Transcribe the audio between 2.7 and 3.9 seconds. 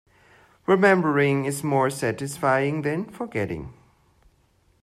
than forgetting.